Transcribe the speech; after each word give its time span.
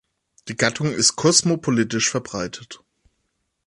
Die 0.47 0.57
Gattung 0.57 0.91
ist 0.91 1.15
kosmopolitisch 1.15 2.09
verbreitet. 2.09 2.79